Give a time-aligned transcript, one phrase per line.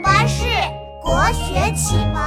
[0.00, 0.44] 巴士
[1.02, 2.22] 国学启蒙。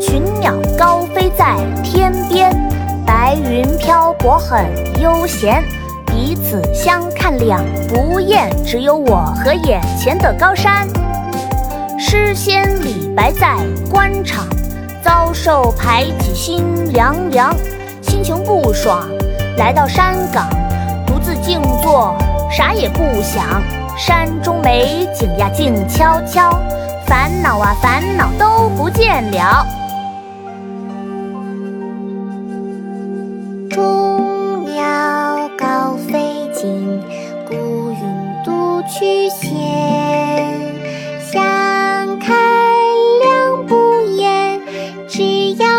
[0.00, 2.50] 群鸟高飞在天边，
[3.04, 4.64] 白云漂泊很
[5.00, 5.62] 悠闲。
[6.06, 10.86] 彼此相看两不厌，只有我和眼前的高山。
[11.98, 13.56] 诗仙李白在
[13.90, 14.46] 官场，
[15.02, 17.56] 遭受排挤心凉凉，
[18.02, 19.08] 心情不爽，
[19.56, 20.46] 来到山岗，
[21.06, 22.14] 独自静坐，
[22.50, 23.62] 啥也不想。
[23.96, 26.60] 山中美景呀静悄悄，
[27.06, 29.66] 烦恼啊烦恼都不见了。
[33.70, 37.00] 众鸟高飞尽，
[37.48, 37.54] 孤
[37.90, 39.65] 云独去闲。